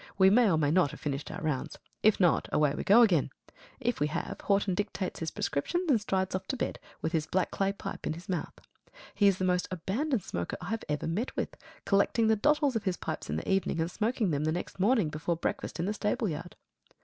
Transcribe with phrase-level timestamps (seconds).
[0.17, 1.77] We may or may not have finished our rounds.
[2.01, 3.29] If not away we go again.
[3.79, 7.51] If we have, Horton dictates his prescriptions, and strides off to bed with his black
[7.51, 8.53] clay pipe in his mouth.
[9.13, 11.53] He is the most abandoned smoker I have ever met with,
[11.85, 15.09] collecting the dottles of his pipes in the evening, and smoking them the next morning
[15.09, 16.55] before breakfast in the stable yard.